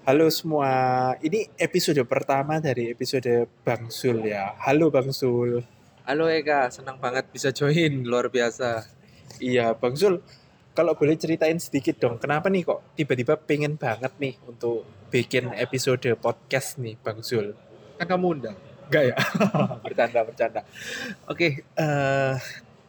Halo 0.00 0.32
semua, 0.32 0.72
ini 1.20 1.44
episode 1.60 2.00
pertama 2.08 2.56
dari 2.56 2.88
episode 2.88 3.44
Bang 3.60 3.92
Sul 3.92 4.24
ya. 4.24 4.56
Halo 4.56 4.88
Bang 4.88 5.12
Sul. 5.12 5.60
Halo 6.08 6.24
Eka, 6.24 6.72
senang 6.72 6.96
banget 6.96 7.28
bisa 7.28 7.52
join, 7.52 8.08
luar 8.08 8.32
biasa. 8.32 8.88
Iya 9.44 9.76
Bang 9.76 10.00
Sul, 10.00 10.24
kalau 10.72 10.96
boleh 10.96 11.20
ceritain 11.20 11.60
sedikit 11.60 12.00
dong, 12.00 12.16
kenapa 12.16 12.48
nih 12.48 12.64
kok 12.64 12.96
tiba-tiba 12.96 13.36
pengen 13.36 13.76
banget 13.76 14.08
nih 14.16 14.40
untuk 14.48 14.88
bikin 15.12 15.52
episode 15.52 16.16
podcast 16.16 16.80
nih 16.80 16.96
Bang 16.96 17.20
Sul? 17.20 17.52
Kan 18.00 18.08
kamu 18.08 18.40
undang. 18.40 18.56
Enggak 18.88 19.04
ya? 19.04 19.16
bercanda, 19.84 20.20
bercanda. 20.24 20.60
Oke, 21.28 21.60
eh, 21.60 22.34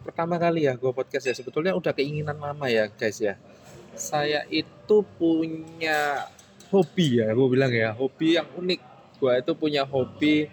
pertama 0.07 0.39
kali 0.39 0.63
ya 0.63 0.79
gue 0.79 0.91
podcast 0.95 1.27
ya, 1.27 1.35
sebetulnya 1.35 1.75
udah 1.75 1.91
keinginan 1.91 2.39
lama 2.39 2.71
ya 2.71 2.87
guys 2.87 3.19
ya. 3.19 3.35
Saya 3.99 4.47
itu 4.47 5.03
punya 5.19 6.31
hobi 6.71 7.19
ya, 7.19 7.27
gue 7.35 7.47
bilang 7.51 7.69
ya, 7.69 7.91
hobi 7.91 8.39
yang 8.39 8.47
unik. 8.55 8.79
Gue 9.19 9.33
itu 9.37 9.51
punya 9.53 9.83
hobi 9.83 10.49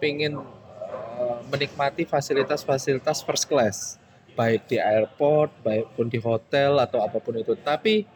pengen 0.00 0.40
eh, 0.40 1.38
menikmati 1.52 2.08
fasilitas-fasilitas 2.08 3.22
first 3.22 3.44
class, 3.46 4.00
baik 4.32 4.66
di 4.66 4.80
airport, 4.80 5.52
baik 5.60 5.86
pun 5.94 6.08
di 6.08 6.16
hotel 6.16 6.80
atau 6.80 7.04
apa 7.04 7.20
pun 7.20 7.36
itu. 7.36 7.52
Tapi 7.54 8.08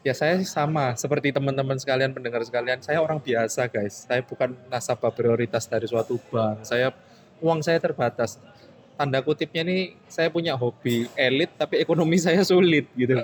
ya 0.00 0.16
saya 0.16 0.40
sama 0.48 0.96
seperti 0.96 1.30
teman-teman 1.36 1.76
sekalian, 1.76 2.16
pendengar 2.16 2.40
sekalian. 2.42 2.80
Saya 2.80 3.04
orang 3.04 3.20
biasa 3.20 3.68
guys. 3.68 4.08
Saya 4.08 4.24
bukan 4.24 4.56
nasabah 4.72 5.12
prioritas 5.12 5.68
dari 5.68 5.84
suatu 5.84 6.16
bank. 6.32 6.64
Saya 6.64 6.90
uang 7.44 7.60
saya 7.60 7.76
terbatas. 7.76 8.40
Tanda 8.96 9.20
kutipnya 9.20 9.60
nih 9.60 9.92
saya 10.08 10.32
punya 10.32 10.56
hobi 10.56 11.04
elit 11.12 11.52
tapi 11.60 11.76
ekonomi 11.76 12.16
saya 12.16 12.40
sulit 12.40 12.88
gitu. 12.96 13.20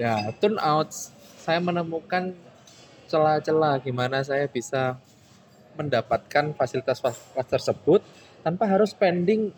Ya, 0.00 0.32
turn 0.40 0.56
out 0.58 0.90
saya 1.44 1.60
menemukan 1.60 2.32
celah-celah 3.06 3.80
gimana 3.84 4.24
saya 4.24 4.48
bisa 4.48 4.98
mendapatkan 5.74 6.54
fasilitas 6.54 7.02
fasilitas 7.02 7.46
tersebut 7.50 8.00
tanpa 8.46 8.68
harus 8.68 8.94
spending 8.94 9.50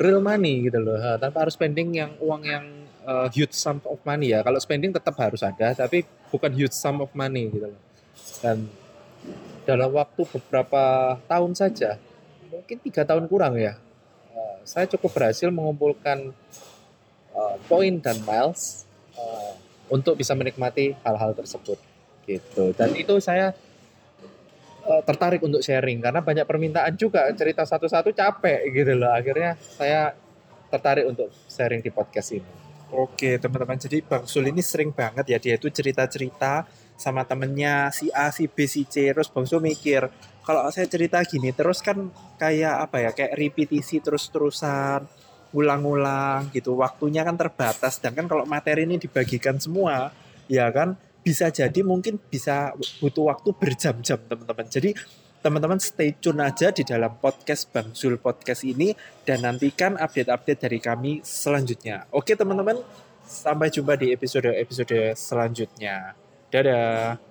real 0.00 0.24
money 0.24 0.70
gitu 0.70 0.80
loh. 0.80 0.96
Tanpa 1.20 1.44
harus 1.44 1.54
spending 1.54 1.92
yang 1.92 2.12
uang 2.20 2.42
yang 2.46 2.64
uh, 3.04 3.28
huge 3.28 3.52
sum 3.52 3.82
of 3.84 4.00
money 4.06 4.32
ya. 4.32 4.40
Kalau 4.40 4.58
spending 4.62 4.90
tetap 4.94 5.14
harus 5.20 5.44
ada 5.44 5.76
tapi 5.76 6.06
bukan 6.32 6.50
huge 6.52 6.72
sum 6.72 7.04
of 7.04 7.12
money 7.12 7.52
gitu 7.52 7.68
loh. 7.68 7.82
Dan 8.40 8.70
dalam 9.68 9.92
waktu 9.92 10.24
beberapa 10.24 11.14
tahun 11.28 11.52
saja 11.52 12.00
mungkin 12.50 12.76
tiga 12.82 13.06
tahun 13.06 13.30
kurang 13.30 13.54
ya 13.60 13.78
uh, 14.34 14.58
saya 14.66 14.88
cukup 14.90 15.14
berhasil 15.14 15.48
mengumpulkan 15.52 16.32
uh, 17.36 17.56
poin 17.70 17.94
dan 18.02 18.18
miles 18.24 18.88
uh, 19.14 19.54
untuk 19.92 20.18
bisa 20.18 20.34
menikmati 20.34 20.96
hal-hal 21.04 21.36
tersebut 21.36 21.78
gitu. 22.38 22.70
Dan 22.78 22.94
itu 22.94 23.18
saya 23.18 23.50
eh, 24.86 25.02
tertarik 25.02 25.42
untuk 25.42 25.58
sharing 25.58 25.98
karena 25.98 26.22
banyak 26.22 26.46
permintaan 26.46 26.94
juga 26.94 27.26
cerita 27.34 27.66
satu-satu 27.66 28.14
capek 28.14 28.70
gitu 28.70 28.94
loh. 28.94 29.10
Akhirnya 29.10 29.58
saya 29.58 30.14
tertarik 30.70 31.10
untuk 31.10 31.34
sharing 31.50 31.82
di 31.82 31.90
podcast 31.90 32.30
ini. 32.38 32.50
Oke 32.90 33.38
teman-teman, 33.38 33.78
jadi 33.78 34.02
Bang 34.02 34.26
Sul 34.26 34.50
ini 34.50 34.62
sering 34.66 34.90
banget 34.90 35.22
ya 35.30 35.38
dia 35.38 35.54
itu 35.54 35.70
cerita-cerita 35.70 36.66
sama 36.98 37.22
temennya 37.22 37.94
si 37.94 38.10
A, 38.10 38.34
si 38.34 38.50
B, 38.50 38.66
si 38.66 38.82
C, 38.82 39.14
terus 39.14 39.30
Bang 39.30 39.46
Sul 39.46 39.62
mikir 39.62 40.10
kalau 40.42 40.66
saya 40.74 40.90
cerita 40.90 41.22
gini 41.22 41.54
terus 41.54 41.78
kan 41.86 42.10
kayak 42.34 42.90
apa 42.90 42.96
ya, 42.98 43.10
kayak 43.14 43.38
repetisi 43.38 44.02
terus-terusan, 44.02 45.06
ulang-ulang 45.54 46.50
gitu, 46.50 46.74
waktunya 46.74 47.22
kan 47.22 47.38
terbatas, 47.38 48.02
dan 48.02 48.18
kan 48.18 48.26
kalau 48.26 48.42
materi 48.42 48.82
ini 48.82 48.98
dibagikan 48.98 49.62
semua, 49.62 50.10
ya 50.50 50.66
kan 50.74 50.98
bisa 51.20 51.52
jadi 51.52 51.80
mungkin 51.84 52.16
bisa 52.16 52.72
butuh 53.00 53.32
waktu 53.32 53.52
berjam-jam 53.54 54.18
teman-teman. 54.24 54.66
Jadi 54.68 54.90
teman-teman 55.40 55.80
stay 55.80 56.12
tune 56.20 56.44
aja 56.44 56.68
di 56.68 56.84
dalam 56.84 57.16
podcast 57.16 57.72
Bang 57.72 57.96
Zul 57.96 58.20
Podcast 58.20 58.60
ini 58.64 58.92
dan 59.24 59.40
nantikan 59.44 59.96
update-update 59.96 60.60
dari 60.68 60.78
kami 60.80 61.12
selanjutnya. 61.24 62.04
Oke 62.12 62.36
teman-teman, 62.36 62.80
sampai 63.24 63.72
jumpa 63.72 63.96
di 63.96 64.12
episode-episode 64.12 65.16
selanjutnya. 65.16 66.12
Dadah. 66.50 67.29